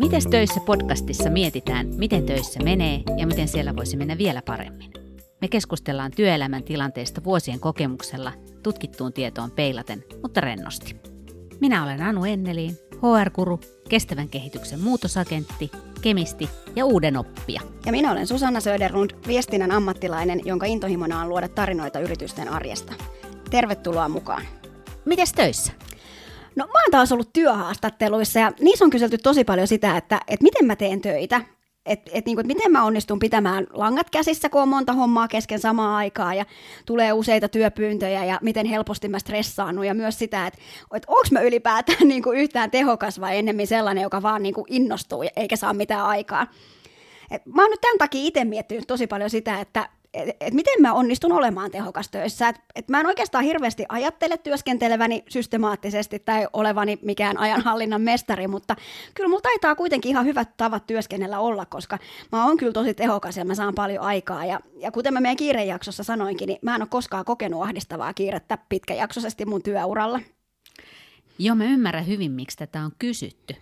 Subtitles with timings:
[0.00, 4.92] Mites töissä podcastissa mietitään, miten töissä menee ja miten siellä voisi mennä vielä paremmin.
[5.40, 8.32] Me keskustellaan työelämän tilanteesta vuosien kokemuksella,
[8.62, 10.96] tutkittuun tietoon peilaten, mutta rennosti.
[11.60, 15.70] Minä olen Anu Enneliin, HR-kuru, kestävän kehityksen muutosagentti,
[16.02, 17.60] kemisti ja uuden oppija.
[17.86, 22.92] Ja minä olen Susanna Söderlund, viestinnän ammattilainen, jonka intohimona on luoda tarinoita yritysten arjesta.
[23.50, 24.42] Tervetuloa mukaan.
[25.04, 25.72] Mites töissä?
[26.60, 30.42] No mä oon taas ollut työhaastatteluissa ja niissä on kyselty tosi paljon sitä, että, että
[30.42, 31.40] miten mä teen töitä.
[31.86, 35.94] Että et, niin miten mä onnistun pitämään langat käsissä, kun on monta hommaa kesken samaan
[35.94, 36.44] aikaan ja
[36.86, 40.60] tulee useita työpyyntöjä ja miten helposti mä stressaannut ja myös sitä, että
[40.94, 44.66] et onko mä ylipäätään niin kuin yhtään tehokas vai ennemmin sellainen, joka vaan niin kuin
[44.68, 46.46] innostuu eikä saa mitään aikaa.
[47.30, 50.82] Et mä oon nyt tämän takia itse miettinyt tosi paljon sitä, että et, et miten
[50.82, 52.48] mä onnistun olemaan tehokas töissä.
[52.48, 58.76] Et, et mä en oikeastaan hirveästi ajattele työskenteleväni systemaattisesti tai olevani mikään ajanhallinnan mestari, mutta
[59.14, 61.98] kyllä mulla taitaa kuitenkin ihan hyvät tavat työskennellä olla, koska
[62.32, 64.44] mä oon kyllä tosi tehokas ja mä saan paljon aikaa.
[64.44, 68.58] Ja, ja kuten mä meidän kiirejaksossa sanoinkin, niin mä en ole koskaan kokenut ahdistavaa kiirettä
[68.68, 70.20] pitkäjaksoisesti mun työuralla.
[71.38, 73.54] Joo, mä ymmärrän hyvin, miksi tätä on kysytty.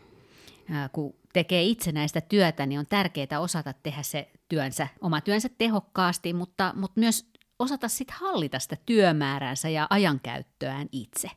[0.93, 6.73] Kun tekee itsenäistä työtä, niin on tärkeää osata tehdä se työnsä, oma työnsä tehokkaasti, mutta,
[6.77, 11.31] mutta myös osata sitten hallita sitä työmääränsä ja ajankäyttöään itse.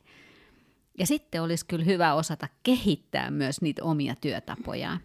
[0.98, 5.00] Ja sitten olisi kyllä hyvä osata kehittää myös niitä omia työtapojaan.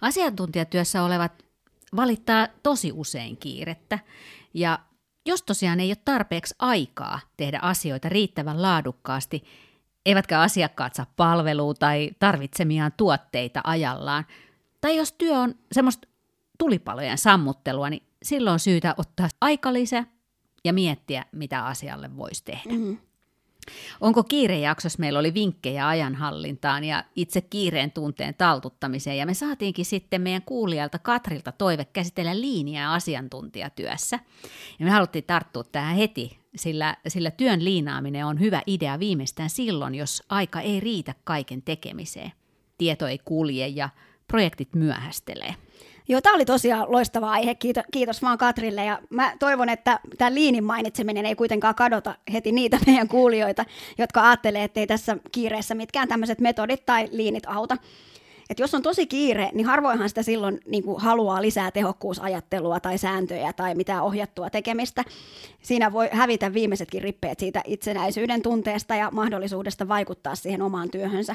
[0.00, 1.44] Asiantuntijatyössä olevat
[1.96, 3.98] valittaa tosi usein kiirettä,
[4.54, 4.78] ja
[5.26, 9.44] jos tosiaan ei ole tarpeeksi aikaa tehdä asioita riittävän laadukkaasti,
[10.06, 14.26] eivätkä asiakkaat saa palvelua tai tarvitsemiaan tuotteita ajallaan,
[14.80, 16.08] tai jos työ on semmoista
[16.58, 20.04] tulipalojen sammuttelua, niin silloin on syytä ottaa aikalisä
[20.64, 22.72] ja miettiä, mitä asialle voisi tehdä.
[22.72, 22.98] Mm-hmm.
[24.00, 30.20] Onko kiirejaksossa meillä oli vinkkejä ajanhallintaan ja itse kiireen tunteen taltuttamiseen, ja me saatiinkin sitten
[30.20, 34.18] meidän kuulijalta Katrilta toive käsitellä liiniaa asiantuntijatyössä.
[34.78, 39.94] Ja me haluttiin tarttua tähän heti, sillä, sillä työn liinaaminen on hyvä idea viimeistään silloin,
[39.94, 42.32] jos aika ei riitä kaiken tekemiseen.
[42.78, 43.88] Tieto ei kulje ja
[44.28, 45.54] projektit myöhästelee.
[46.08, 47.54] Joo, tämä oli tosiaan loistava aihe.
[47.54, 48.84] Kiitos, kiitos vaan Katrille.
[48.84, 53.64] Ja mä toivon, että tämä liinin mainitseminen ei kuitenkaan kadota heti niitä meidän kuulijoita,
[53.98, 57.76] jotka ajattelee, että ei tässä kiireessä mitkään tämmöiset metodit tai liinit auta.
[58.52, 62.98] Et jos on tosi kiire, niin harvoinhan sitä silloin niin kuin haluaa lisää tehokkuusajattelua tai
[62.98, 65.04] sääntöjä tai mitään ohjattua tekemistä.
[65.62, 71.34] Siinä voi hävitä viimeisetkin rippeet siitä itsenäisyyden tunteesta ja mahdollisuudesta vaikuttaa siihen omaan työhönsä.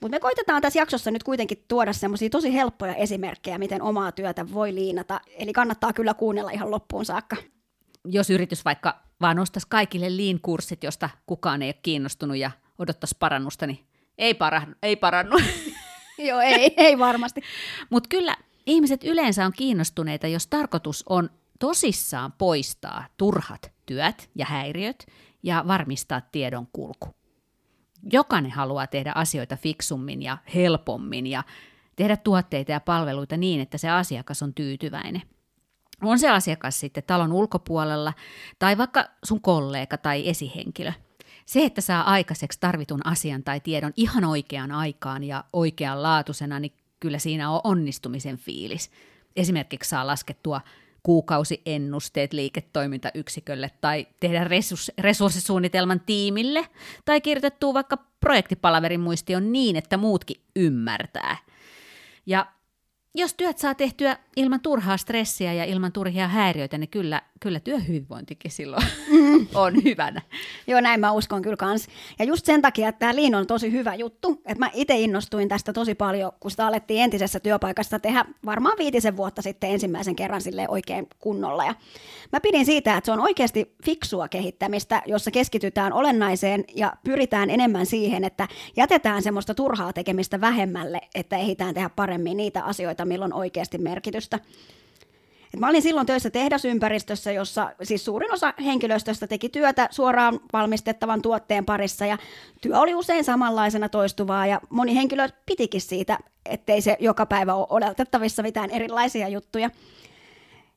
[0.00, 4.52] Mutta me koitetaan tässä jaksossa nyt kuitenkin tuoda semmoisia tosi helppoja esimerkkejä, miten omaa työtä
[4.52, 5.20] voi liinata.
[5.38, 7.36] Eli kannattaa kyllä kuunnella ihan loppuun saakka.
[8.04, 13.66] Jos yritys vaikka vaan ostaisi kaikille liin-kurssit, josta kukaan ei ole kiinnostunut ja odottaisi parannusta,
[13.66, 13.78] niin
[14.18, 14.74] ei, parannu.
[14.82, 15.36] Ei parannu.
[16.28, 17.40] Joo, ei, ei varmasti.
[17.90, 18.36] Mutta kyllä
[18.66, 25.06] ihmiset yleensä on kiinnostuneita, jos tarkoitus on tosissaan poistaa turhat työt ja häiriöt
[25.42, 27.18] ja varmistaa tiedon kulku
[28.02, 31.44] jokainen haluaa tehdä asioita fiksummin ja helpommin ja
[31.96, 35.22] tehdä tuotteita ja palveluita niin, että se asiakas on tyytyväinen.
[36.02, 38.12] On se asiakas sitten talon ulkopuolella
[38.58, 40.92] tai vaikka sun kollega tai esihenkilö.
[41.48, 47.18] Se, että saa aikaiseksi tarvitun asian tai tiedon ihan oikeaan aikaan ja oikeanlaatuisena, niin kyllä
[47.18, 48.90] siinä on onnistumisen fiilis.
[49.36, 50.60] Esimerkiksi saa laskettua
[51.02, 54.46] kuukausiennusteet liiketoimintayksikölle tai tehdä
[54.98, 56.68] resurssisuunnitelman tiimille
[57.04, 61.36] tai kirjoitettua vaikka projektipalaverin muistion niin, että muutkin ymmärtää.
[62.26, 62.46] Ja
[63.14, 68.50] jos työt saa tehtyä ilman turhaa stressiä ja ilman turhia häiriöitä, niin kyllä, kyllä työhyvinvointikin
[68.50, 69.46] silloin mm.
[69.54, 70.22] on hyvänä.
[70.66, 71.86] Joo, näin mä uskon kyllä kans.
[72.18, 75.48] Ja just sen takia, että tämä Lean on tosi hyvä juttu, että mä itse innostuin
[75.48, 80.40] tästä tosi paljon, kun sitä alettiin entisessä työpaikassa tehdä varmaan viitisen vuotta sitten ensimmäisen kerran
[80.40, 81.64] sille oikein kunnolla.
[81.64, 81.74] Ja
[82.32, 87.86] mä pidin siitä, että se on oikeasti fiksua kehittämistä, jossa keskitytään olennaiseen ja pyritään enemmän
[87.86, 93.78] siihen, että jätetään semmoista turhaa tekemistä vähemmälle, että ehditään tehdä paremmin niitä asioita, milloin oikeasti
[93.78, 94.38] merkitystä.
[95.54, 101.22] Et mä olin silloin töissä tehdasympäristössä, jossa siis suurin osa henkilöstöstä teki työtä suoraan valmistettavan
[101.22, 102.18] tuotteen parissa ja
[102.60, 107.66] työ oli usein samanlaisena toistuvaa ja moni henkilö pitikin siitä, ettei se joka päivä ole
[107.70, 109.70] odotettavissa mitään erilaisia juttuja.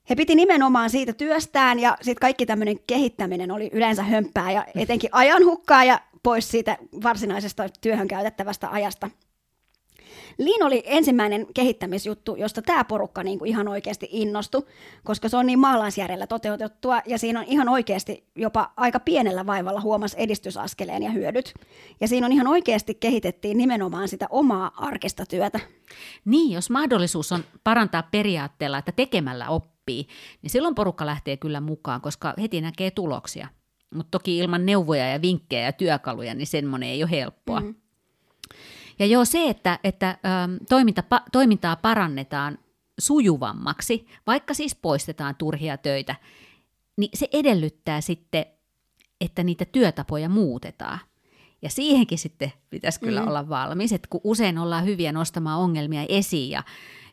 [0.10, 5.10] He piti nimenomaan siitä työstään ja sitten kaikki tämmöinen kehittäminen oli yleensä hömppää ja etenkin
[5.14, 9.10] ajanhukkaa ja pois siitä varsinaisesta työhön käytettävästä ajasta.
[10.38, 14.66] Lean oli ensimmäinen kehittämisjuttu, josta tämä porukka niin kuin ihan oikeasti innostui,
[15.04, 19.82] koska se on niin maalaisjärjellä toteutettua ja siinä on ihan oikeasti jopa aika pienellä vaivalla
[19.82, 21.54] huomas edistysaskeleen ja hyödyt.
[22.02, 25.60] Ja siinä on ihan oikeasti kehitettiin nimenomaan sitä omaa arkista työtä.
[26.26, 30.08] Niin, jos mahdollisuus on parantaa periaatteella, että tekemällä oppii,
[30.42, 33.48] niin silloin porukka lähtee kyllä mukaan, koska heti näkee tuloksia.
[33.96, 37.60] Mutta toki ilman neuvoja ja vinkkejä ja työkaluja, niin semmoinen ei ole helppoa.
[37.60, 37.76] Mm.
[39.02, 42.58] Ja joo, se, että, että ähm, toiminta, pa, toimintaa parannetaan
[43.00, 46.16] sujuvammaksi, vaikka siis poistetaan turhia töitä,
[46.98, 48.46] niin se edellyttää sitten,
[49.22, 51.00] että niitä työtapoja muutetaan.
[51.62, 53.28] Ja siihenkin sitten pitäisi kyllä mm.
[53.28, 56.64] olla valmis, että kun usein ollaan hyviä nostamaan ongelmia esiin ja,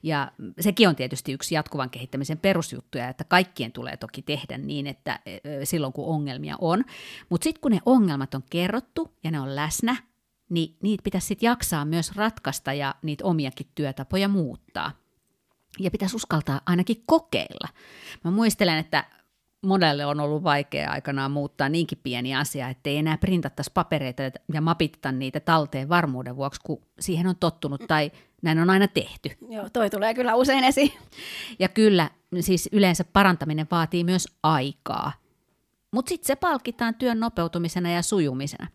[0.02, 5.20] ja sekin on tietysti yksi jatkuvan kehittämisen perusjuttuja, että kaikkien tulee toki tehdä niin, että
[5.64, 6.84] silloin kun ongelmia on.
[7.28, 9.96] Mutta sitten kun ne ongelmat on kerrottu ja ne on läsnä,
[10.48, 14.92] niin niitä pitäisi sitten jaksaa myös ratkaista ja niitä omiakin työtapoja muuttaa.
[15.78, 17.68] Ja pitäisi uskaltaa ainakin kokeilla.
[18.24, 19.04] Mä muistelen, että
[19.62, 24.22] monelle on ollut vaikea aikanaan muuttaa niinkin pieni asia, ettei enää printattaisi papereita
[24.52, 28.12] ja mapittata niitä talteen varmuuden vuoksi, kun siihen on tottunut tai
[28.42, 29.30] näin on aina tehty.
[29.50, 30.92] Joo, toi tulee kyllä usein esiin.
[31.58, 32.10] Ja kyllä,
[32.40, 35.12] siis yleensä parantaminen vaatii myös aikaa.
[35.92, 38.66] Mutta sitten se palkitaan työn nopeutumisena ja sujumisena.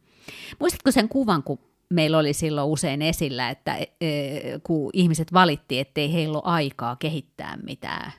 [0.60, 1.60] Muistatko sen kuvan, kun
[1.90, 6.96] meillä oli silloin usein esillä, että e, e, kun ihmiset valitti, ettei heillä ole aikaa
[6.96, 8.12] kehittää mitään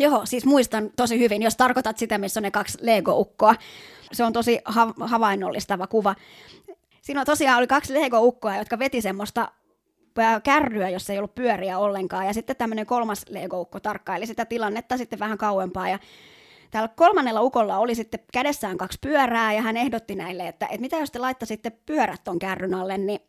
[0.00, 3.54] Joo, siis muistan tosi hyvin, jos tarkoitat sitä, missä on ne kaksi Lego-ukkoa.
[4.12, 6.14] Se on tosi ha- havainnollistava kuva.
[7.02, 9.52] Siinä tosiaan oli kaksi Lego-ukkoa, jotka veti semmoista
[10.42, 12.26] kärryä, jossa ei ollut pyöriä ollenkaan.
[12.26, 15.88] Ja sitten tämmöinen kolmas Lego-ukko tarkkaili sitä tilannetta sitten vähän kauempaa.
[15.88, 15.98] Ja
[16.70, 20.96] Täällä kolmannella ukolla oli sitten kädessään kaksi pyörää ja hän ehdotti näille, että, että mitä
[20.96, 23.20] jos te laittaisitte pyörät ton kärryn alle, niin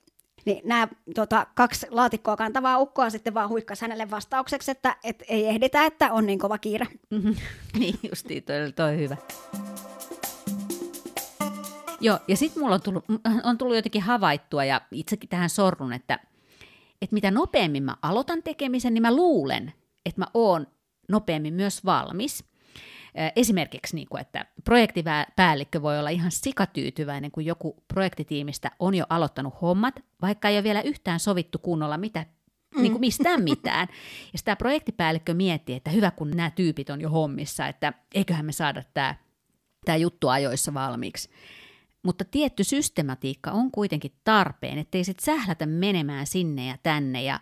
[0.45, 5.47] niin nämä tota, kaksi laatikkoa kantavaa ukkoa sitten vaan huikkas hänelle vastaukseksi, että et ei
[5.47, 6.87] ehditä, että on niin kova kiire.
[7.09, 7.35] Mm-hmm.
[7.79, 9.17] niin justiin, toi, toi hyvä.
[11.99, 13.05] Joo, ja sitten mulla on tullut,
[13.43, 16.19] on tullut jotenkin havaittua ja itsekin tähän sorrun, että,
[17.01, 19.73] että mitä nopeammin mä aloitan tekemisen, niin mä luulen,
[20.05, 20.67] että mä oon
[21.09, 22.50] nopeammin myös valmis.
[23.35, 29.61] Esimerkiksi, niin kuin, että projektipäällikkö voi olla ihan sikatyytyväinen, kun joku projektitiimistä on jo aloittanut
[29.61, 32.25] hommat, vaikka ei ole vielä yhtään sovittu kunnolla mitä,
[32.75, 32.81] mm.
[32.81, 33.87] niin kuin mistään mitään.
[34.33, 38.51] Ja sitä projektipäällikkö miettii, että hyvä kun nämä tyypit on jo hommissa, että eiköhän me
[38.51, 39.15] saada tämä,
[39.85, 41.29] tämä juttu ajoissa valmiiksi.
[42.03, 47.39] Mutta tietty systematiikka on kuitenkin tarpeen, ettei sitten sählätä menemään sinne ja tänne ja,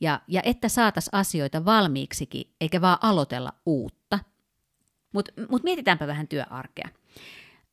[0.00, 4.18] ja, ja että saataisiin asioita valmiiksikin, eikä vaan aloitella uutta.
[5.12, 6.88] Mutta mut mietitäänpä vähän työarkea.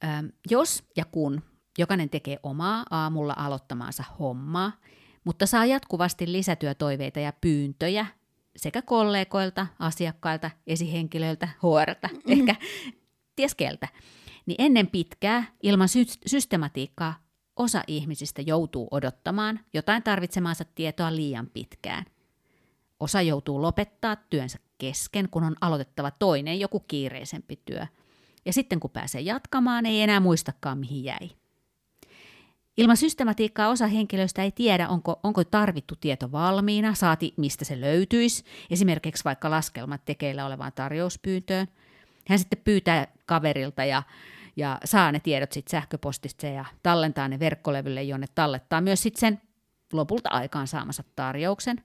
[0.03, 0.07] Ö,
[0.49, 1.41] jos ja kun
[1.77, 4.71] jokainen tekee omaa aamulla aloittamaansa hommaa,
[5.23, 8.05] mutta saa jatkuvasti lisätyötoiveita ja pyyntöjä
[8.57, 12.21] sekä kollegoilta, asiakkailta, esihenkilöiltä, HRltä, mm.
[12.27, 12.55] ehkä
[13.35, 13.87] ties keltä,
[14.45, 22.05] niin ennen pitkää ilman sy- systematiikkaa osa ihmisistä joutuu odottamaan jotain tarvitsemaansa tietoa liian pitkään.
[22.99, 27.87] Osa joutuu lopettaa työnsä kesken, kun on aloitettava toinen joku kiireisempi työ.
[28.45, 31.29] Ja sitten kun pääsee jatkamaan, ei enää muistakaan mihin jäi.
[32.77, 38.43] Ilman systematiikkaa osa henkilöistä ei tiedä, onko, onko tarvittu tieto valmiina, saati mistä se löytyisi,
[38.69, 41.67] esimerkiksi vaikka laskelmat tekeillä olevaan tarjouspyyntöön.
[42.27, 44.03] Hän sitten pyytää kaverilta ja,
[44.55, 49.41] ja saa ne tiedot sitten sähköpostista ja tallentaa ne verkkolevylle, jonne tallettaa myös sitten sen
[49.93, 51.83] lopulta aikaan saamansa tarjouksen.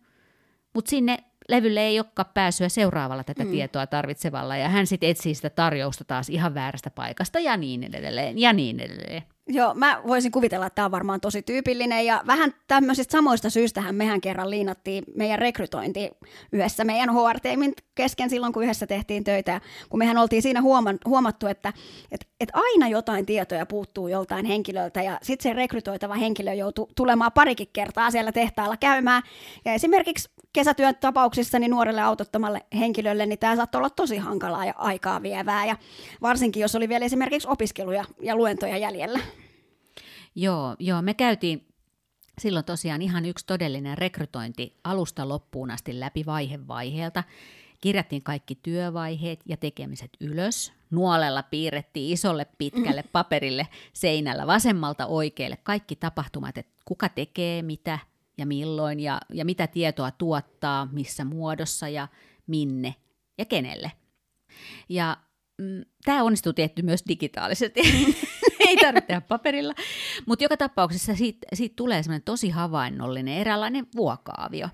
[0.73, 3.51] Mutta sinne levylle ei olekaan pääsyä seuraavalla tätä mm.
[3.51, 8.39] tietoa tarvitsevalla, ja hän sitten etsii sitä tarjousta taas ihan väärästä paikasta, ja niin edelleen,
[8.39, 9.23] ja niin edelleen.
[9.55, 13.95] Joo, mä voisin kuvitella, että tämä on varmaan tosi tyypillinen ja vähän tämmöisistä samoista syystähän
[13.95, 16.11] mehän kerran liinattiin meidän rekrytointi
[16.53, 17.39] yhdessä meidän hr
[17.95, 19.61] kesken silloin, kun yhdessä tehtiin töitä.
[19.89, 20.63] Kun mehän oltiin siinä
[21.07, 21.73] huomattu, että,
[22.13, 27.33] että, että aina jotain tietoja puuttuu joltain henkilöltä ja sitten se rekrytoitava henkilö joutuu tulemaan
[27.33, 29.23] parikin kertaa siellä tehtaalla käymään.
[29.65, 34.75] Ja esimerkiksi kesätyön tapauksissa niin nuorelle autottomalle henkilölle, niin tämä saattoi olla tosi hankalaa ja
[34.77, 35.67] aikaa vievää.
[35.67, 35.77] Ja
[36.23, 39.19] varsinkin, jos oli vielä esimerkiksi opiskeluja ja luentoja jäljellä.
[40.35, 41.67] Joo, joo, me käytiin
[42.39, 47.25] silloin tosiaan ihan yksi todellinen rekrytointi alusta loppuun asti läpi vaihe vaiheelta.
[47.81, 50.73] Kirjattiin kaikki työvaiheet ja tekemiset ylös.
[50.91, 57.99] Nuolella piirrettiin isolle pitkälle paperille seinällä vasemmalta oikealle kaikki tapahtumat, että kuka tekee mitä
[58.39, 62.09] ja milloin ja, ja mitä tietoa tuottaa, missä muodossa ja
[62.47, 62.95] minne
[63.39, 63.93] ja kenelle.
[64.89, 65.17] Ja
[65.59, 67.81] mm, tämä onnistuu tietty myös digitaalisesti.
[68.69, 69.75] ei tarvitse tehdä paperilla.
[70.27, 74.69] Mutta joka tapauksessa siitä, siitä tulee semmoinen tosi havainnollinen, eräänlainen vuokaavio.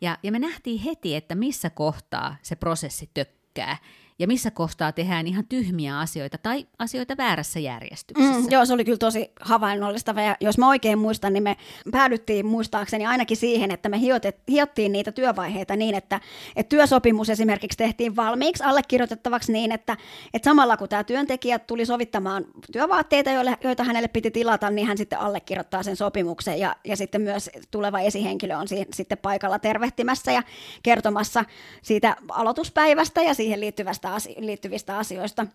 [0.00, 3.76] Ja, ja me nähtiin heti, että missä kohtaa se prosessi tökkää
[4.20, 8.40] ja missä kohtaa tehdään ihan tyhmiä asioita tai asioita väärässä järjestyksessä.
[8.40, 11.56] Mm, joo, se oli kyllä tosi havainnollistava ja jos mä oikein muistan, niin me
[11.92, 16.20] päädyttiin muistaakseni ainakin siihen, että me hiotet, hiottiin niitä työvaiheita niin, että,
[16.56, 19.96] että työsopimus esimerkiksi tehtiin valmiiksi allekirjoitettavaksi niin, että,
[20.34, 24.98] että samalla kun tämä työntekijä tuli sovittamaan työvaatteita, joille, joita hänelle piti tilata, niin hän
[24.98, 30.32] sitten allekirjoittaa sen sopimuksen ja, ja sitten myös tuleva esihenkilö on siihen, sitten paikalla tervehtimässä
[30.32, 30.42] ja
[30.82, 31.44] kertomassa
[31.82, 35.46] siitä aloituspäivästä ja siihen liittyvästä asio- liittyvistä asioista.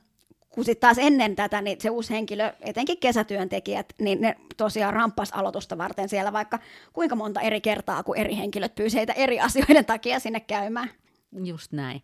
[0.50, 5.32] Kun sitten taas ennen tätä, niin se uusi henkilö, etenkin kesätyöntekijät, niin ne tosiaan ramppas
[5.32, 6.60] aloitusta varten siellä vaikka
[6.94, 10.90] kuinka monta eri kertaa, kun eri henkilöt pyysi heitä eri asioiden takia sinne käymään.
[11.44, 12.02] Just näin.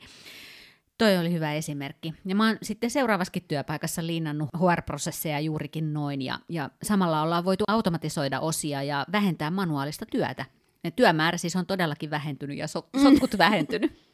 [0.98, 2.14] Toi oli hyvä esimerkki.
[2.26, 7.64] Ja mä oon sitten seuraavaskin työpaikassa liinnannut HR-prosesseja juurikin noin, ja, ja samalla ollaan voitu
[7.68, 10.46] automatisoida osia ja vähentää manuaalista työtä.
[10.84, 13.38] Ja työmäärä siis on todellakin vähentynyt ja so- sotkut mm.
[13.38, 14.11] vähentynyt.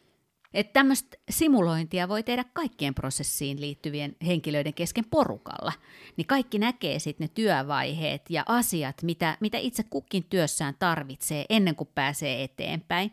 [0.53, 5.73] Että tämmöistä simulointia voi tehdä kaikkien prosessiin liittyvien henkilöiden kesken porukalla.
[6.17, 11.75] Niin kaikki näkee sitten ne työvaiheet ja asiat, mitä, mitä itse kukin työssään tarvitsee ennen
[11.75, 13.11] kuin pääsee eteenpäin.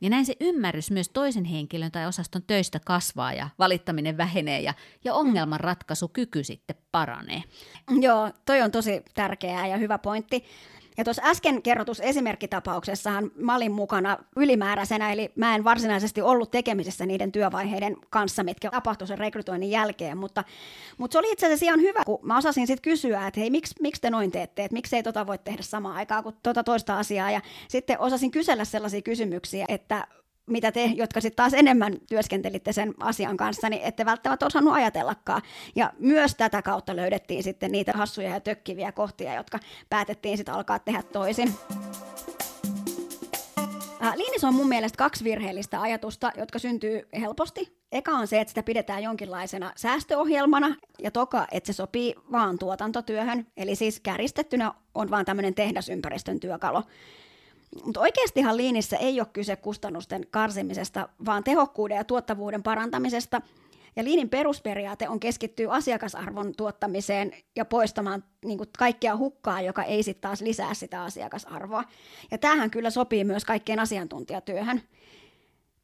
[0.00, 4.74] Ja näin se ymmärrys myös toisen henkilön tai osaston töistä kasvaa ja valittaminen vähenee ja,
[5.04, 7.42] ja ongelmanratkaisukyky sitten paranee.
[8.00, 10.44] Joo, toi on tosi tärkeää ja hyvä pointti.
[10.96, 17.06] Ja tuossa äsken kerrotus esimerkkitapauksessahan mä olin mukana ylimääräisenä, eli mä en varsinaisesti ollut tekemisessä
[17.06, 20.44] niiden työvaiheiden kanssa, mitkä tapahtui sen rekrytoinnin jälkeen, mutta,
[20.98, 23.74] mutta se oli itse asiassa ihan hyvä, kun mä osasin sitten kysyä, että hei, miksi,
[23.80, 26.98] miksi te noin teette, että miksi ei tota voi tehdä samaan aikaan kuin tota toista
[26.98, 30.06] asiaa, ja sitten osasin kysellä sellaisia kysymyksiä, että
[30.46, 35.42] mitä te, jotka sitten taas enemmän työskentelitte sen asian kanssa, niin ette välttämättä osannut ajatellakaan.
[35.76, 39.58] Ja myös tätä kautta löydettiin sitten niitä hassuja ja tökkiviä kohtia, jotka
[39.90, 41.54] päätettiin sitten alkaa tehdä toisin.
[44.14, 47.78] Liinissä on mun mielestä kaksi virheellistä ajatusta, jotka syntyy helposti.
[47.92, 53.46] Eka on se, että sitä pidetään jonkinlaisena säästöohjelmana, ja toka, että se sopii vaan tuotantotyöhön.
[53.56, 56.82] Eli siis kärjistettynä on vaan tämmöinen tehdasympäristön työkalu.
[57.84, 63.42] Mutta oikeastihan liinissä ei ole kyse kustannusten karsimisesta, vaan tehokkuuden ja tuottavuuden parantamisesta.
[63.96, 70.02] Ja liinin perusperiaate on keskittyä asiakasarvon tuottamiseen ja poistamaan niin kuin kaikkea hukkaa, joka ei
[70.02, 71.84] sitten taas lisää sitä asiakasarvoa.
[72.30, 74.82] Ja tämähän kyllä sopii myös kaikkeen asiantuntijatyöhön.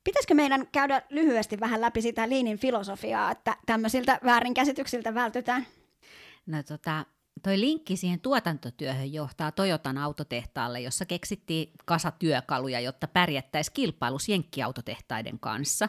[0.05, 5.67] Pitäisikö meidän käydä lyhyesti vähän läpi sitä liinin filosofiaa, että tämmöisiltä väärinkäsityksiltä vältytään?
[6.47, 7.05] No tota,
[7.41, 15.39] toi linkki siihen tuotantotyöhön johtaa Toyotan autotehtaalle, jossa keksittiin kasa työkaluja, jotta pärjättäisiin kilpailus jenkkiautotehtaiden
[15.39, 15.89] kanssa.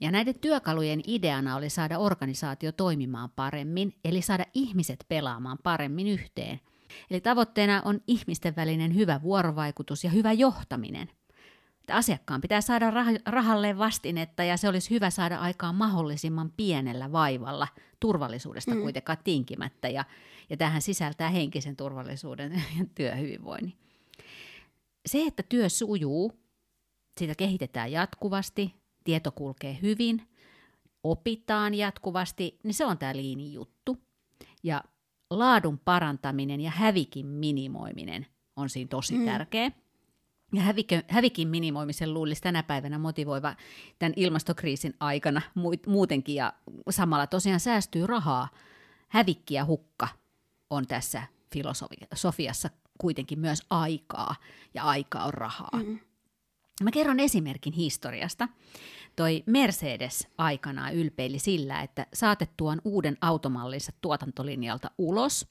[0.00, 6.60] Ja näiden työkalujen ideana oli saada organisaatio toimimaan paremmin, eli saada ihmiset pelaamaan paremmin yhteen.
[7.10, 11.10] Eli tavoitteena on ihmisten välinen hyvä vuorovaikutus ja hyvä johtaminen–
[11.90, 17.68] asiakkaan pitää saada rah- rahalle vastinetta ja se olisi hyvä saada aikaan mahdollisimman pienellä vaivalla
[18.00, 18.80] turvallisuudesta mm.
[18.80, 20.04] kuitenkaan tinkimättä ja,
[20.50, 23.74] ja tähän sisältää henkisen turvallisuuden ja työhyvinvoinnin.
[25.06, 26.32] Se, että työ sujuu,
[27.20, 28.74] sitä kehitetään jatkuvasti,
[29.04, 30.28] tieto kulkee hyvin,
[31.02, 33.98] opitaan jatkuvasti, niin se on tämä liini juttu.
[34.62, 34.84] Ja
[35.30, 38.26] laadun parantaminen ja hävikin minimoiminen
[38.56, 39.24] on siinä tosi mm.
[39.24, 39.70] tärkeä.
[40.54, 43.56] Ja hävikö, hävikin minimoimisen luulisi tänä päivänä motivoiva
[43.98, 45.42] tämän ilmastokriisin aikana
[45.86, 46.52] muutenkin, ja
[46.90, 48.48] samalla tosiaan säästyy rahaa.
[49.08, 50.08] Hävikki ja hukka
[50.70, 54.34] on tässä filosofiassa kuitenkin myös aikaa,
[54.74, 55.80] ja aika on rahaa.
[55.84, 55.98] Mm.
[56.82, 58.48] Mä kerron esimerkin historiasta.
[59.16, 65.46] Toi Mercedes aikanaan ylpeili sillä, että saatettuaan uuden automallinsa tuotantolinjalta ulos,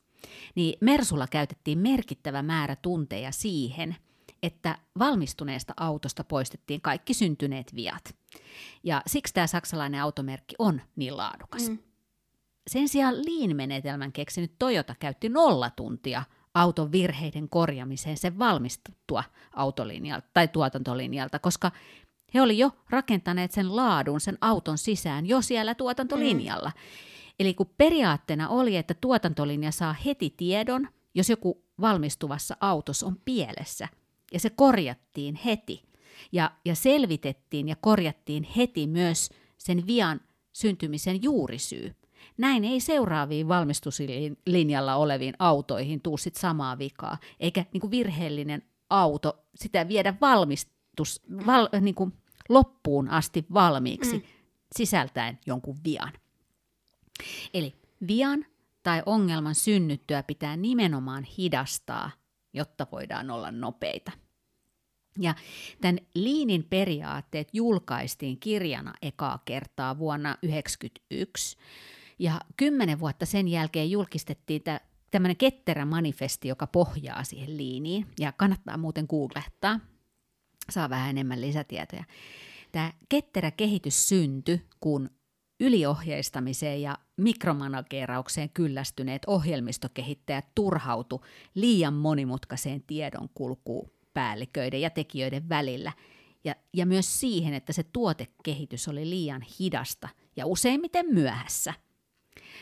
[0.55, 3.95] niin Mersulla käytettiin merkittävä määrä tunteja siihen–
[4.43, 8.15] että valmistuneesta autosta poistettiin kaikki syntyneet viat.
[8.83, 11.69] Ja siksi tämä saksalainen automerkki on niin laadukas.
[11.69, 11.77] Mm.
[12.67, 16.23] Sen sijaan Lean-menetelmän keksinyt Toyota käytti nolla tuntia
[16.53, 19.23] auton virheiden korjamiseen sen valmistuttua
[19.55, 21.71] autolinjalta tai tuotantolinjalta, koska
[22.33, 26.71] he oli jo rakentaneet sen laadun sen auton sisään jo siellä tuotantolinjalla.
[26.75, 26.81] Mm.
[27.39, 33.87] Eli kun periaatteena oli, että tuotantolinja saa heti tiedon, jos joku valmistuvassa autossa on pielessä–
[34.33, 35.83] ja se korjattiin heti.
[36.31, 40.21] Ja, ja selvitettiin ja korjattiin heti myös sen vian
[40.53, 41.95] syntymisen juurisyy.
[42.37, 49.45] Näin ei seuraaviin valmistuslinjalla oleviin autoihin tuu sit samaa vikaa, eikä niin kuin virheellinen auto
[49.55, 52.13] sitä viedä valmistus, val, niin kuin
[52.49, 54.23] loppuun asti valmiiksi mm.
[54.75, 56.13] sisältäen jonkun vian.
[57.53, 57.73] Eli
[58.07, 58.45] vian
[58.83, 62.11] tai ongelman synnyttyä pitää nimenomaan hidastaa,
[62.53, 64.11] jotta voidaan olla nopeita.
[65.19, 65.35] Ja
[65.81, 71.57] tämän liinin periaatteet julkaistiin kirjana ekaa kertaa vuonna 1991.
[72.19, 74.63] Ja kymmenen vuotta sen jälkeen julkistettiin
[75.11, 78.07] tämmöinen ketterä manifesti, joka pohjaa siihen liiniin.
[78.19, 79.79] Ja kannattaa muuten googlettaa,
[80.69, 82.03] saa vähän enemmän lisätietoja.
[82.71, 85.09] Tämä ketterä kehitys syntyi, kun
[85.59, 95.91] yliohjeistamiseen ja mikromanageraukseen kyllästyneet ohjelmistokehittäjät turhautu liian monimutkaiseen tiedonkulkuun päälliköiden ja tekijöiden välillä,
[96.43, 101.73] ja, ja myös siihen, että se tuotekehitys oli liian hidasta ja useimmiten myöhässä.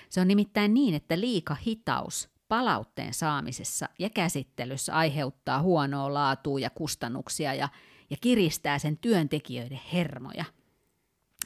[0.09, 6.69] Se on nimittäin niin, että liika hitaus palautteen saamisessa ja käsittelyssä aiheuttaa huonoa laatua ja
[6.69, 7.69] kustannuksia ja,
[8.09, 10.45] ja kiristää sen työntekijöiden hermoja.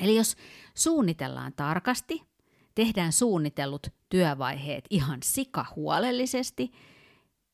[0.01, 0.35] Eli jos
[0.75, 2.24] suunnitellaan tarkasti,
[2.75, 6.71] tehdään suunnitellut työvaiheet ihan sikahuolellisesti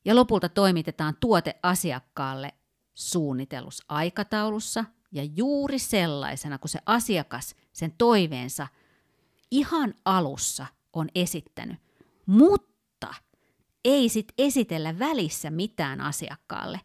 [0.06, 2.54] ja lopulta toimitetaan tuote asiakkaalle
[2.94, 8.68] suunnitellussa aikataulussa ja juuri sellaisena, kun se asiakas sen toiveensa
[9.52, 11.80] ihan alussa on esittänyt,
[12.26, 13.14] mutta
[13.86, 16.82] ei sit esitellä välissä mitään asiakkaalle,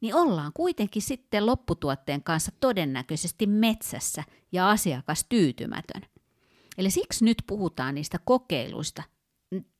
[0.00, 6.02] niin ollaan kuitenkin sitten lopputuotteen kanssa todennäköisesti metsässä ja asiakas tyytymätön.
[6.78, 9.02] Eli siksi nyt puhutaan niistä kokeiluista,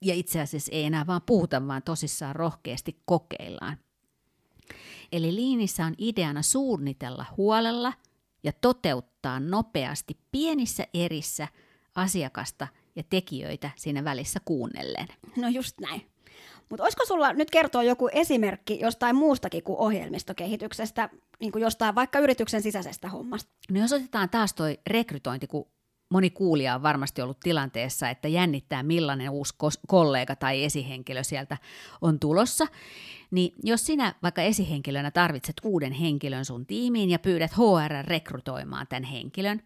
[0.02, 3.76] ja itse asiassa ei enää vaan puhuta, vaan tosissaan rohkeasti kokeillaan.
[5.12, 7.92] Eli liinissä on ideana suunnitella huolella
[8.42, 11.48] ja toteuttaa nopeasti pienissä erissä
[11.94, 15.06] asiakasta ja tekijöitä siinä välissä kuunnellen.
[15.36, 16.06] No just näin.
[16.68, 21.08] Mutta olisiko sulla nyt kertoa joku esimerkki jostain muustakin kuin ohjelmistokehityksestä,
[21.40, 23.52] niin kuin jostain vaikka yrityksen sisäisestä hommasta?
[23.70, 25.66] No jos otetaan taas toi rekrytointi, kun
[26.10, 29.54] moni kuulija on varmasti ollut tilanteessa, että jännittää millainen uusi
[29.88, 31.58] kollega tai esihenkilö sieltä
[32.00, 32.66] on tulossa,
[33.30, 39.04] niin jos sinä vaikka esihenkilönä tarvitset uuden henkilön sun tiimiin ja pyydät HR rekrytoimaan tämän
[39.04, 39.62] henkilön,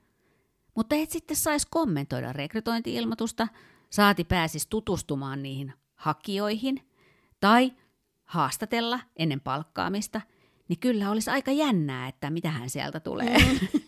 [0.75, 3.49] mutta et sitten saisi kommentoida rekrytointiilmoitusta,
[3.91, 6.81] saati pääsis tutustumaan niihin hakijoihin
[7.41, 7.73] tai
[8.25, 10.21] haastatella ennen palkkaamista,
[10.69, 13.39] niin kyllä olisi aika jännää, että mitä hän sieltä tulee.
[13.39, 13.81] Mm.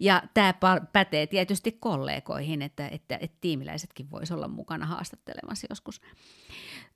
[0.00, 0.54] Ja tämä
[0.92, 6.00] pätee tietysti kollegoihin, että, että, että tiimiläisetkin voisivat olla mukana haastattelemassa joskus.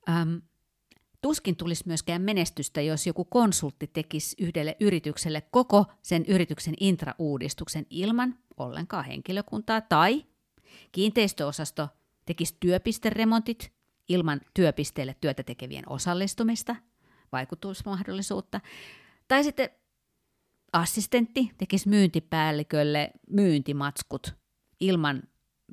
[0.09, 0.41] Öm,
[1.21, 8.35] tuskin tulisi myöskään menestystä, jos joku konsultti tekisi yhdelle yritykselle koko sen yrityksen intrauudistuksen ilman
[8.57, 10.25] ollenkaan henkilökuntaa, tai
[10.91, 11.87] kiinteistöosasto
[12.25, 13.71] tekisi työpisteremontit
[14.09, 16.75] ilman työpisteelle työtä tekevien osallistumista,
[17.31, 18.61] vaikutusmahdollisuutta,
[19.27, 19.69] tai sitten
[20.73, 24.35] assistentti tekisi myyntipäällikölle myyntimatskut
[24.79, 25.23] ilman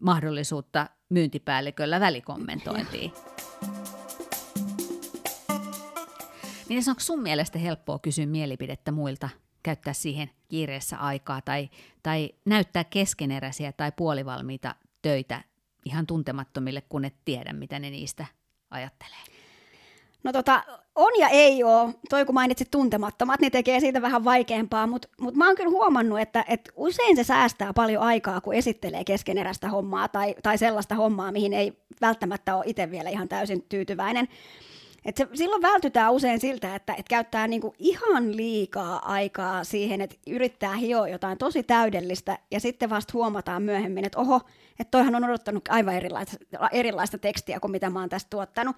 [0.02, 3.12] mahdollisuutta myyntipäälliköllä välikommentointiin.
[6.68, 9.28] Miten onko sun mielestä helppoa kysyä mielipidettä muilta,
[9.62, 11.70] käyttää siihen kiireessä aikaa tai,
[12.02, 15.44] tai näyttää keskeneräisiä tai puolivalmiita töitä
[15.84, 18.26] ihan tuntemattomille, kun et tiedä, mitä ne niistä
[18.70, 19.43] ajattelee?
[20.24, 20.62] No tota,
[20.94, 21.94] on ja ei ole.
[22.10, 26.20] Toi kun mainitsit tuntemattomat, niin tekee siitä vähän vaikeampaa, mutta mut mä oon kyllä huomannut,
[26.20, 31.32] että et usein se säästää paljon aikaa, kun esittelee keskeneräistä hommaa tai, tai sellaista hommaa,
[31.32, 34.28] mihin ei välttämättä ole itse vielä ihan täysin tyytyväinen.
[35.04, 40.16] Et se, silloin vältytään usein siltä, että et käyttää niinku ihan liikaa aikaa siihen, että
[40.26, 44.40] yrittää hioa jotain tosi täydellistä ja sitten vasta huomataan myöhemmin, että oho,
[44.80, 46.36] että toihan on odottanut aivan erilaista,
[46.72, 48.76] erilaista tekstiä kuin mitä mä oon tästä tuottanut.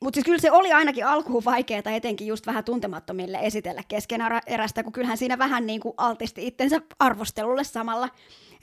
[0.00, 3.82] Mutta siis kyllä se oli ainakin alkuun vaikeaa, etenkin just vähän tuntemattomille esitellä
[4.46, 8.08] erästä, kun kyllähän siinä vähän niin kuin altisti itsensä arvostelulle samalla.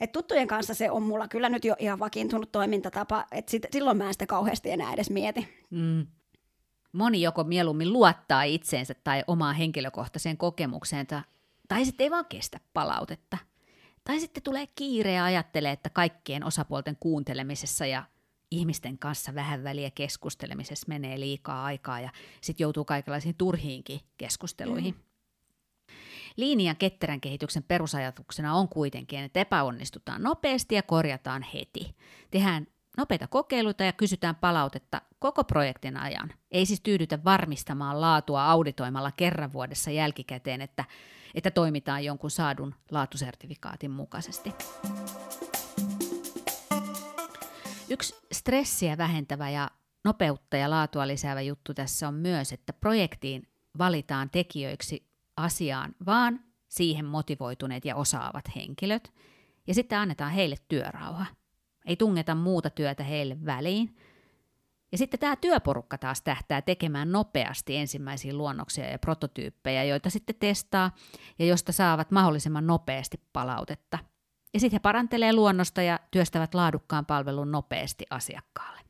[0.00, 4.06] Et tuttujen kanssa se on mulla kyllä nyt jo ihan vakiintunut toimintatapa, että silloin mä
[4.06, 5.48] en sitä kauheasti enää edes mieti.
[5.70, 6.06] Mm.
[6.92, 11.06] Moni joko mieluummin luottaa itseensä tai omaan henkilökohtaiseen kokemukseen,
[11.68, 13.38] tai sitten ei vaan kestä palautetta.
[14.04, 18.04] Tai sitten tulee kiire ja ajattelee, että kaikkien osapuolten kuuntelemisessa ja
[18.50, 24.94] ihmisten kanssa vähän väliä keskustelemisessa menee liikaa aikaa ja sitten joutuu kaikenlaisiin turhiinkin keskusteluihin.
[24.94, 25.00] Mm.
[26.36, 31.96] Liinian ketterän kehityksen perusajatuksena on kuitenkin, että epäonnistutaan nopeasti ja korjataan heti.
[32.30, 36.32] Tehdään nopeita kokeiluita ja kysytään palautetta koko projektin ajan.
[36.50, 40.84] Ei siis tyydytä varmistamaan laatua auditoimalla kerran vuodessa jälkikäteen, että,
[41.34, 44.54] että toimitaan jonkun saadun laatusertifikaatin mukaisesti.
[47.90, 49.70] Yksi stressiä vähentävä ja
[50.04, 53.48] nopeutta ja laatua lisäävä juttu tässä on myös, että projektiin
[53.78, 59.12] valitaan tekijöiksi asiaan vaan siihen motivoituneet ja osaavat henkilöt,
[59.66, 61.26] ja sitten annetaan heille työrauha.
[61.86, 63.96] Ei tungeta muuta työtä heille väliin,
[64.92, 70.94] Ja sitten tämä työporukka taas tähtää tekemään nopeasti ensimmäisiä luonnoksia ja prototyyppejä, joita sitten testaa
[71.38, 73.98] ja josta saavat mahdollisimman nopeasti palautetta.
[74.54, 78.80] Ja sitten he parantelee luonnosta ja työstävät laadukkaan palvelun nopeasti asiakkaalle.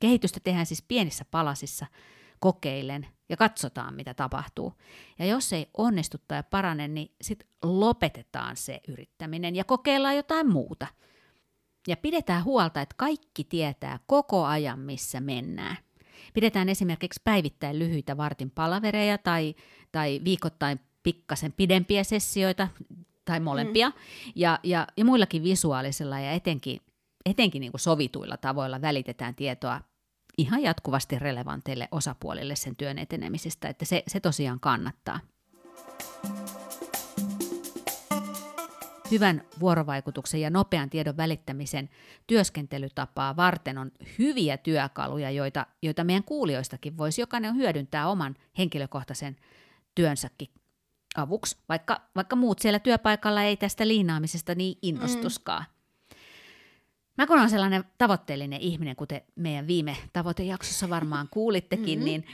[0.00, 1.86] Kehitystä tehdään siis pienissä palasissa,
[2.40, 4.72] kokeillen ja katsotaan, mitä tapahtuu.
[5.18, 10.86] Ja jos ei onnistu tai parane, niin sitten lopetetaan se yrittäminen ja kokeillaan jotain muuta.
[11.88, 15.76] Ja pidetään huolta, että kaikki tietää koko ajan, missä mennään.
[16.34, 19.54] Pidetään esimerkiksi päivittäin lyhyitä vartin palavereja tai,
[19.92, 22.68] tai viikoittain pikkasen pidempiä sessioita
[23.26, 23.88] tai molempia.
[23.88, 23.94] Mm.
[24.34, 26.80] Ja, ja, ja muillakin visuaalisella ja etenkin,
[27.26, 29.80] etenkin niin kuin sovituilla tavoilla välitetään tietoa
[30.38, 35.20] ihan jatkuvasti relevanteille osapuolille sen työn etenemisestä, että se, se tosiaan kannattaa.
[39.10, 41.88] Hyvän vuorovaikutuksen ja nopean tiedon välittämisen
[42.26, 49.36] työskentelytapaa varten on hyviä työkaluja, joita, joita meidän kuulijoistakin voisi jokainen hyödyntää oman henkilökohtaisen
[49.94, 50.48] työnsäkin
[51.16, 55.64] avuksi, vaikka, vaikka muut siellä työpaikalla ei tästä liinaamisesta niin innostuskaan.
[55.68, 55.76] Mm.
[57.18, 62.04] Mä kun olen sellainen tavoitteellinen ihminen, kuten meidän viime tavoitejaksossa varmaan kuulittekin, mm-hmm.
[62.04, 62.26] niin,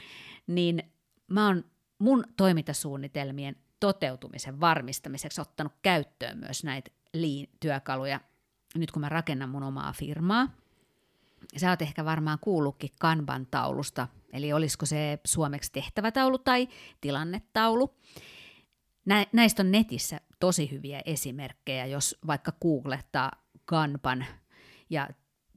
[0.47, 0.83] niin
[1.27, 1.65] mä oon
[1.99, 8.19] mun toimintasuunnitelmien toteutumisen varmistamiseksi ottanut käyttöön myös näitä Lean-työkaluja,
[8.75, 10.47] nyt kun mä rakennan mun omaa firmaa.
[11.57, 16.67] Sä oot ehkä varmaan kuullutkin Kanban-taulusta, eli olisiko se suomeksi tehtävätaulu tai
[17.01, 17.95] tilannetaulu.
[19.05, 23.31] Nä, näistä on netissä tosi hyviä esimerkkejä, jos vaikka googlettaa
[23.65, 24.25] Kanban
[24.89, 25.09] ja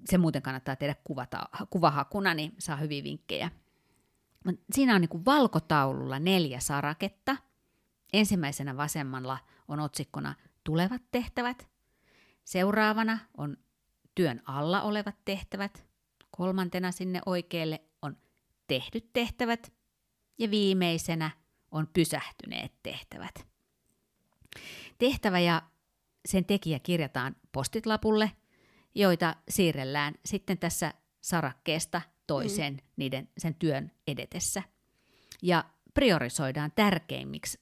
[0.04, 3.50] se muuten kannattaa tehdä kuvata, kuvahakuna, niin saa hyviä vinkkejä.
[4.72, 7.37] Siinä on niin valkotaululla neljä saraketta.
[8.12, 11.68] Ensimmäisenä vasemmalla on otsikkona tulevat tehtävät.
[12.44, 13.56] Seuraavana on
[14.14, 15.87] työn alla olevat tehtävät.
[16.30, 18.16] Kolmantena sinne oikealle on
[18.66, 19.72] tehdyt tehtävät.
[20.38, 21.30] Ja viimeisenä
[21.70, 23.46] on pysähtyneet tehtävät.
[24.98, 25.62] Tehtävä ja
[26.29, 28.31] sen tekijä kirjataan postitlapulle–
[28.96, 32.81] joita siirrellään sitten tässä sarakkeesta toiseen mm.
[32.96, 34.62] niiden, sen työn edetessä.
[35.42, 37.61] Ja priorisoidaan tärkeimmiksi,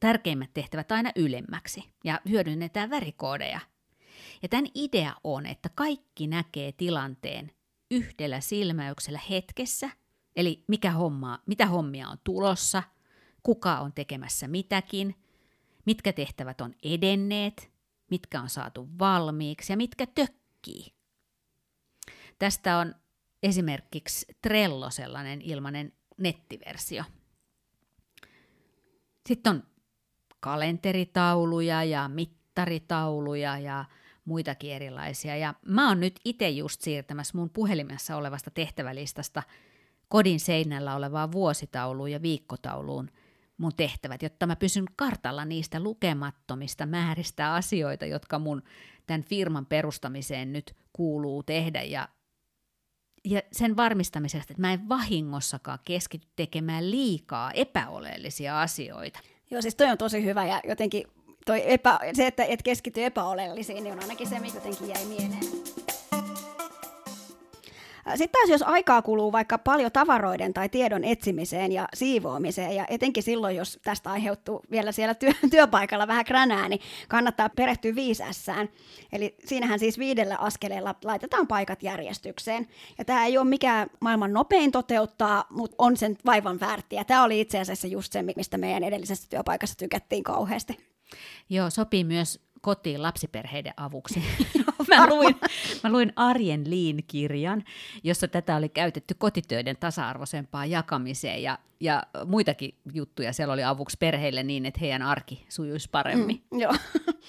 [0.00, 3.60] tärkeimmät tehtävät aina ylemmäksi ja hyödynnetään värikoodeja.
[4.42, 7.52] Ja tämän idea on, että kaikki näkee tilanteen
[7.90, 9.90] yhdellä silmäyksellä hetkessä,
[10.36, 12.82] eli mikä homma, mitä hommia on tulossa,
[13.48, 15.14] kuka on tekemässä mitäkin,
[15.86, 17.70] mitkä tehtävät on edenneet,
[18.10, 20.94] mitkä on saatu valmiiksi ja mitkä tök tökkii.
[22.38, 22.94] Tästä on
[23.42, 27.04] esimerkiksi Trello sellainen ilmainen nettiversio.
[29.28, 29.62] Sitten on
[30.40, 33.84] kalenteritauluja ja mittaritauluja ja
[34.24, 35.36] muitakin erilaisia.
[35.36, 39.42] Ja mä oon nyt itse just siirtämässä mun puhelimessa olevasta tehtävälistasta
[40.08, 43.10] kodin seinällä olevaa vuositauluun ja viikkotauluun
[43.58, 48.62] mun tehtävät, jotta mä pysyn kartalla niistä lukemattomista määristä asioita, jotka mun
[49.06, 52.08] tämän firman perustamiseen nyt kuuluu tehdä ja,
[53.24, 59.20] ja sen varmistamisesta, että mä en vahingossakaan keskity tekemään liikaa epäoleellisia asioita.
[59.50, 61.04] Joo, siis toi on tosi hyvä ja jotenkin
[61.46, 65.97] toi epä, se, että et keskity epäoleellisiin, niin on ainakin se, mikä jotenkin jäi mieleen.
[68.16, 73.22] Sitten taas jos aikaa kuluu vaikka paljon tavaroiden tai tiedon etsimiseen ja siivoamiseen, ja etenkin
[73.22, 78.68] silloin, jos tästä aiheutuu vielä siellä työ, työpaikalla vähän kränää, niin kannattaa perehtyä viisässään.
[79.12, 82.68] Eli siinähän siis viidellä askeleella laitetaan paikat järjestykseen.
[82.98, 86.96] Ja tämä ei ole mikään maailman nopein toteuttaa, mutta on sen vaivan väärti.
[86.96, 90.88] Ja tämä oli itse asiassa just se, mistä meidän edellisessä työpaikassa tykättiin kauheasti.
[91.48, 94.22] Joo, sopii myös kotiin lapsiperheiden avuksi.
[94.88, 95.36] mä, luin,
[95.84, 97.64] mä luin Arjen Liin-kirjan,
[98.04, 104.42] jossa tätä oli käytetty kotitöiden tasa-arvoisempaan jakamiseen ja, ja muitakin juttuja siellä oli avuksi perheille
[104.42, 106.42] niin, että heidän arki sujuisi paremmin.
[106.50, 106.74] Mm, joo.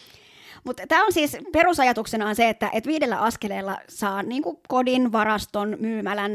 [0.65, 5.77] Mutta tämä on siis perusajatuksena on se, että et viidellä askeleella saa niin kodin, varaston,
[5.79, 6.31] myymälän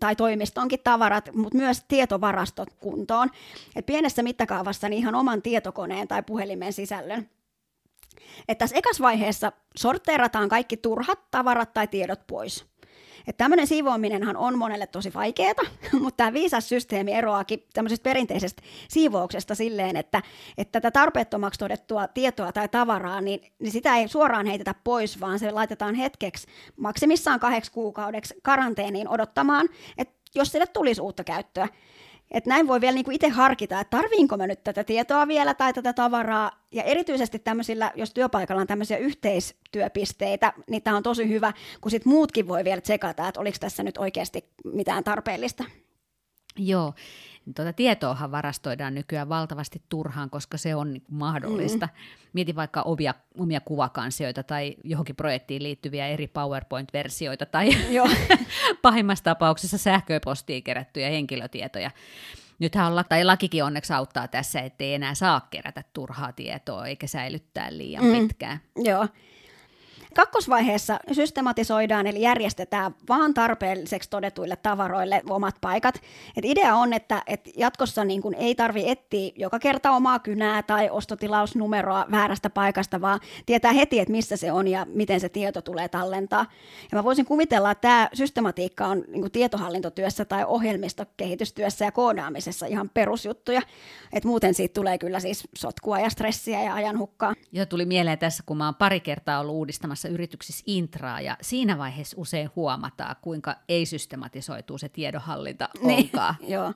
[0.00, 3.30] tai toimistonkin tavarat, mutta myös tietovarastot kuntoon.
[3.76, 7.28] Et pienessä mittakaavassa niin ihan oman tietokoneen tai puhelimen sisällön.
[8.48, 12.74] Et tässä ekas vaiheessa sorteerataan kaikki turhat tavarat tai tiedot pois.
[13.28, 15.54] Että tämmöinen siivoaminenhan on monelle tosi vaikeaa,
[16.02, 20.22] mutta tämä viisas systeemi eroaakin tämmöisestä perinteisestä siivouksesta silleen, että,
[20.58, 25.38] että tätä tarpeettomaksi todettua tietoa tai tavaraa, niin, niin sitä ei suoraan heitetä pois, vaan
[25.38, 31.68] se laitetaan hetkeksi, maksimissaan kahdeksi kuukaudeksi karanteeniin odottamaan, että jos sille tulisi uutta käyttöä.
[32.30, 35.72] Että näin voi vielä niinku itse harkita, että tarviinko mä nyt tätä tietoa vielä tai
[35.72, 36.50] tätä tavaraa.
[36.72, 42.04] Ja erityisesti tämmöisillä, jos työpaikalla on tämmöisiä yhteistyöpisteitä, niin tämä on tosi hyvä, kun sit
[42.04, 45.64] muutkin voi vielä tsekata, että oliko tässä nyt oikeasti mitään tarpeellista.
[46.58, 46.94] Joo,
[47.54, 51.86] tuota tietoahan varastoidaan nykyään valtavasti turhaan, koska se on niin mahdollista.
[51.86, 51.92] Mm.
[52.32, 58.08] Mieti vaikka omia, omia kuvakansioita tai johonkin projektiin liittyviä eri PowerPoint-versioita tai Joo.
[58.82, 61.90] pahimmassa tapauksessa sähköpostiin kerättyjä henkilötietoja.
[62.58, 67.76] Nythän on, tai lakikin onneksi auttaa tässä, ettei enää saa kerätä turhaa tietoa eikä säilyttää
[67.76, 68.12] liian mm.
[68.12, 68.60] pitkään.
[68.76, 69.08] Joo.
[70.14, 75.94] Kakkosvaiheessa systematisoidaan eli järjestetään vaan tarpeelliseksi todetuille tavaroille omat paikat.
[76.36, 80.62] Et idea on, että et jatkossa niin kun ei tarvi etsiä joka kerta omaa kynää
[80.62, 85.62] tai ostotilausnumeroa väärästä paikasta, vaan tietää heti, että missä se on ja miten se tieto
[85.62, 86.46] tulee tallentaa.
[86.92, 92.90] Ja mä voisin kuvitella, että tämä systematiikka on niin tietohallintotyössä tai ohjelmistokehitystyössä ja koodaamisessa ihan
[92.94, 93.62] perusjuttuja.
[94.12, 97.34] Et muuten siitä tulee kyllä siis sotkua ja stressiä ja ajanhukkaa.
[97.52, 101.36] Joo, tuli mieleen tässä, kun mä oon pari kertaa ollut uudistamassa omassa yrityksissä intraa ja
[101.40, 106.10] siinä vaiheessa usein huomataan, kuinka ei systematisoituu se tiedonhallinta niin,
[106.54, 106.72] joo.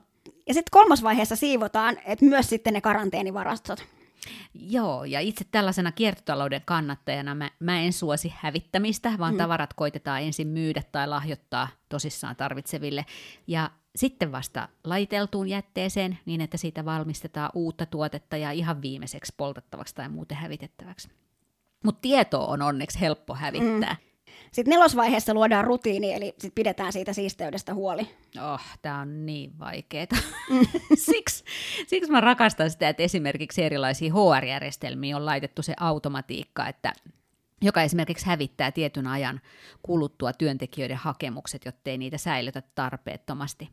[0.47, 3.85] Ja sitten kolmas vaiheessa siivotaan, että myös sitten ne karanteenivarastot.
[4.53, 9.37] Joo, ja itse tällaisena kiertotalouden kannattajana mä, mä en suosi hävittämistä, vaan mm.
[9.37, 13.05] tavarat koitetaan ensin myydä tai lahjoittaa tosissaan tarvitseville.
[13.47, 19.95] Ja sitten vasta laiteltuun jätteeseen niin, että siitä valmistetaan uutta tuotetta ja ihan viimeiseksi poltettavaksi
[19.95, 21.09] tai muuten hävitettäväksi.
[21.83, 23.93] Mutta tietoa on onneksi helppo hävittää.
[23.93, 24.09] Mm.
[24.51, 28.07] Sitten nelosvaiheessa luodaan rutiini, eli sit pidetään siitä siisteydestä huoli.
[28.53, 30.05] Oh, tämä on niin vaikeaa.
[30.49, 30.65] Mm.
[31.11, 31.43] siksi,
[31.87, 36.93] siksi mä rakastan sitä, että esimerkiksi erilaisiin HR-järjestelmiin on laitettu se automatiikka, että
[37.61, 39.41] joka esimerkiksi hävittää tietyn ajan
[39.81, 43.69] kuluttua työntekijöiden hakemukset, jottei niitä säilytä tarpeettomasti.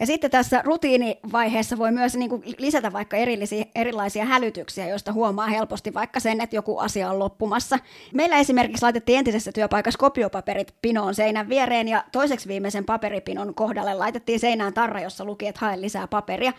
[0.00, 5.46] Ja sitten tässä rutiinivaiheessa voi myös niin kuin lisätä vaikka erillisiä, erilaisia hälytyksiä, joista huomaa
[5.46, 7.78] helposti vaikka sen, että joku asia on loppumassa.
[8.14, 14.40] Meillä esimerkiksi laitettiin entisessä työpaikassa kopiopaperit pinoon seinän viereen ja toiseksi viimeisen paperipinon kohdalle laitettiin
[14.40, 16.52] seinään tarra, jossa luki, että hae lisää paperia.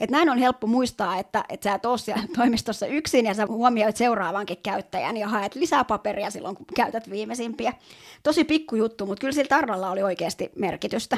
[0.00, 3.46] Et näin on helppo muistaa, että, että sä et ole siellä toimistossa yksin ja sä
[3.46, 7.72] huomioit seuraavankin käyttäjän ja haet lisää paperia silloin, kun käytät viimeisimpiä.
[8.22, 11.16] Tosi pikku juttu, mutta kyllä sillä tarralla oli oikeasti merkitystä.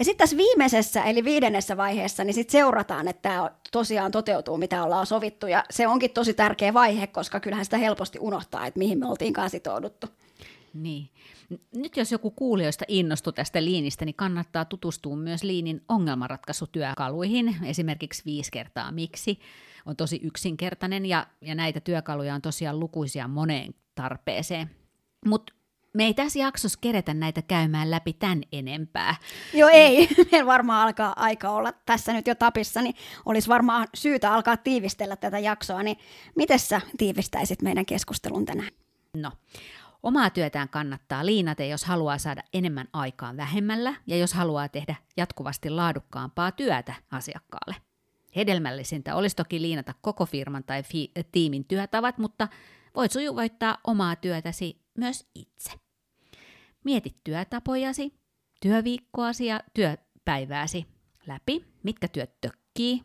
[0.00, 4.84] Ja sitten tässä viimeisessä, eli viidennessä vaiheessa, niin sitten seurataan, että tämä tosiaan toteutuu, mitä
[4.84, 5.46] ollaan sovittu.
[5.46, 9.50] Ja se onkin tosi tärkeä vaihe, koska kyllähän sitä helposti unohtaa, että mihin me oltiinkaan
[9.50, 10.06] sitouduttu.
[10.74, 11.10] Niin.
[11.74, 18.50] Nyt jos joku kuulijoista innostui tästä liinistä, niin kannattaa tutustua myös liinin ongelmanratkaisutyökaluihin, esimerkiksi viisi
[18.50, 19.38] kertaa miksi.
[19.86, 24.70] On tosi yksinkertainen ja, ja näitä työkaluja on tosiaan lukuisia moneen tarpeeseen.
[25.26, 25.52] Mutta
[25.94, 29.14] me ei tässä jaksossa keretä näitä käymään läpi tämän enempää.
[29.54, 32.94] Joo ei, meillä varmaan alkaa aika olla tässä nyt jo tapissa, niin
[33.26, 35.96] olisi varmaan syytä alkaa tiivistellä tätä jaksoa, niin
[36.36, 38.70] miten sä tiivistäisit meidän keskustelun tänään?
[39.16, 39.32] No,
[40.02, 45.70] omaa työtään kannattaa liinata, jos haluaa saada enemmän aikaan vähemmällä ja jos haluaa tehdä jatkuvasti
[45.70, 47.74] laadukkaampaa työtä asiakkaalle.
[48.36, 52.48] Hedelmällisintä olisi toki liinata koko firman tai fi- tiimin työtavat, mutta
[52.96, 55.70] voit sujuvoittaa omaa työtäsi myös itse.
[56.84, 58.14] Mieti työtapojasi,
[58.60, 60.86] työviikkoasi ja työpäivääsi
[61.26, 63.02] läpi, mitkä työt tökkii.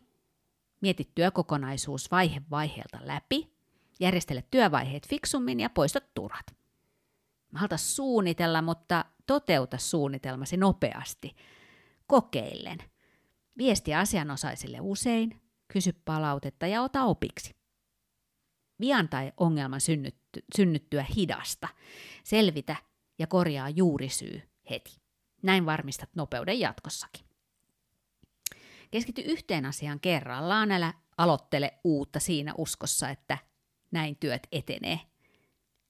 [0.80, 3.56] Mieti työkokonaisuus vaihe vaiheelta läpi.
[4.00, 6.46] Järjestele työvaiheet fiksummin ja poista turhat.
[7.52, 11.36] Malta suunnitella, mutta toteuta suunnitelmasi nopeasti.
[12.06, 12.78] Kokeillen.
[13.58, 17.56] Viesti asianosaisille usein, kysy palautetta ja ota opiksi.
[18.80, 20.25] Vian tai ongelman synnytty,
[20.56, 21.68] synnyttyä hidasta.
[22.24, 22.76] Selvitä
[23.18, 25.00] ja korjaa juurisyy heti.
[25.42, 27.26] Näin varmistat nopeuden jatkossakin.
[28.90, 33.38] Keskity yhteen asiaan kerrallaan, älä aloittele uutta siinä uskossa, että
[33.90, 35.00] näin työt etenee.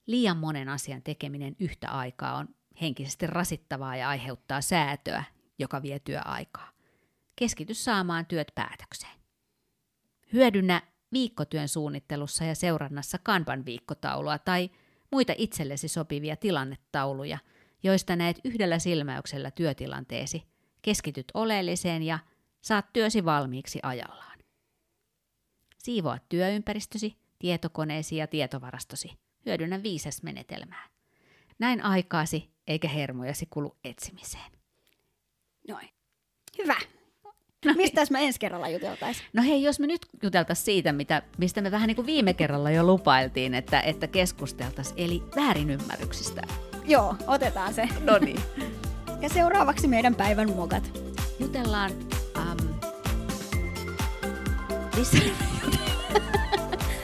[0.05, 5.23] Liian monen asian tekeminen yhtä aikaa on henkisesti rasittavaa ja aiheuttaa säätöä,
[5.59, 6.71] joka vie työaikaa.
[7.35, 9.17] Keskity saamaan työt päätökseen.
[10.33, 10.81] Hyödynnä
[11.13, 14.69] viikkotyön suunnittelussa ja seurannassa Kanban viikkotaulua tai
[15.11, 17.37] muita itsellesi sopivia tilannetauluja,
[17.83, 20.43] joista näet yhdellä silmäyksellä työtilanteesi,
[20.81, 22.19] keskityt oleelliseen ja
[22.61, 24.39] saat työsi valmiiksi ajallaan.
[25.77, 29.11] Siivoa työympäristösi, tietokoneesi ja tietovarastosi.
[29.45, 30.89] Hyödynnä viisas menetelmää.
[31.59, 34.51] Näin aikaasi eikä hermojasi kulu etsimiseen.
[35.67, 35.89] Noin.
[36.57, 36.96] Hyvä.
[37.67, 39.27] No Mistä me ensi kerralla juteltaisiin?
[39.33, 42.71] No hei, jos me nyt juteltaisiin siitä, mitä, mistä me vähän niin kuin viime kerralla
[42.71, 46.41] jo lupailtiin, että, että keskusteltaisiin, eli väärinymmärryksistä.
[46.85, 47.89] Joo, otetaan se.
[47.99, 48.39] No niin.
[49.21, 51.01] ja seuraavaksi meidän päivän mokat.
[51.39, 51.91] Jutellaan
[52.37, 52.57] Um,
[54.95, 55.21] lisää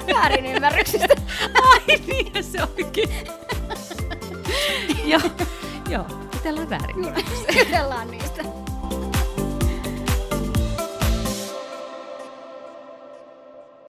[0.13, 1.08] Väärin ymmärryksistä.
[1.69, 3.10] Ai niin, se onkin.
[5.12, 5.21] joo,
[5.89, 6.95] joo, jutellaan väärin.
[7.60, 8.62] Jutellaan niistä.